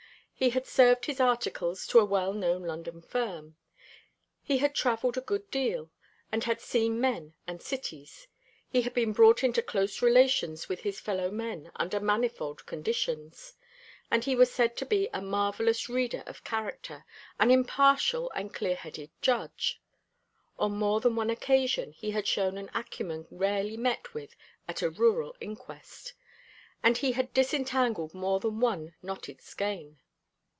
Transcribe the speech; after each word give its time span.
He 0.33 0.49
had 0.49 0.65
served 0.65 1.05
his 1.05 1.19
articles 1.19 1.85
to 1.85 1.99
a 1.99 2.03
well 2.03 2.33
known 2.33 2.63
London 2.63 2.99
firm; 3.03 3.57
he 4.41 4.57
had 4.57 4.73
travelled 4.73 5.15
a 5.15 5.21
good 5.21 5.51
deal, 5.51 5.91
and 6.31 6.45
had 6.45 6.59
seen 6.59 6.99
men 6.99 7.35
and 7.45 7.61
cities. 7.61 8.27
He 8.67 8.81
had 8.81 8.95
been 8.95 9.13
brought 9.13 9.43
into 9.43 9.61
close 9.61 10.01
relations 10.01 10.67
with 10.67 10.79
his 10.79 10.99
fellow 10.99 11.29
men 11.29 11.71
under 11.75 11.99
manifold 11.99 12.65
conditions; 12.65 13.53
and 14.09 14.23
he 14.23 14.35
was 14.35 14.51
said 14.51 14.75
to 14.77 14.85
be 14.87 15.07
a 15.13 15.21
marvellous 15.21 15.87
reader 15.87 16.23
of 16.25 16.43
character, 16.43 17.05
an 17.39 17.51
impartial 17.51 18.31
and 18.31 18.51
clear 18.51 18.73
headed 18.73 19.11
judge. 19.21 19.79
On 20.57 20.71
more 20.71 21.01
than 21.01 21.15
one 21.15 21.29
occasion 21.29 21.91
he 21.91 22.09
had 22.09 22.25
shown 22.25 22.57
an 22.57 22.71
acumen 22.73 23.27
rarely 23.29 23.77
met 23.77 24.15
with 24.15 24.35
at 24.67 24.81
a 24.81 24.89
rural 24.89 25.35
inquest; 25.39 26.13
and 26.81 26.97
he 26.97 27.11
had 27.11 27.31
disentangled 27.31 28.15
more 28.15 28.39
than 28.39 28.59
one 28.59 28.95
knotted 29.03 29.39
skein. 29.39 29.99